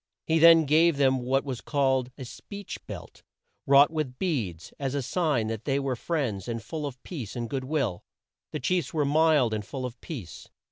He 0.25 0.39
then 0.39 0.65
gave 0.65 0.97
them 0.97 1.19
what 1.19 1.45
was 1.45 1.61
called 1.61 2.09
a 2.17 2.25
"speech 2.25 2.79
belt," 2.87 3.21
wrought 3.67 3.91
with 3.91 4.17
beads, 4.17 4.73
as 4.79 4.95
a 4.95 5.03
sign 5.03 5.45
that 5.45 5.65
they 5.65 5.77
were 5.77 5.95
friends 5.95 6.47
and 6.47 6.59
full 6.59 6.87
of 6.87 6.97
peace 7.03 7.35
and 7.35 7.47
good 7.47 7.65
will. 7.65 8.03
The 8.51 8.59
chiefs 8.59 8.95
were 8.95 9.05
mild 9.05 9.53
and 9.53 9.63
full 9.63 9.85
of 9.85 10.01
peace. 10.01 10.47